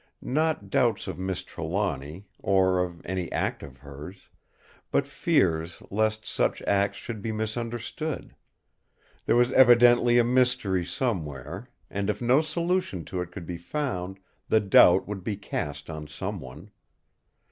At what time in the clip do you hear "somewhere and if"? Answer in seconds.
10.85-12.19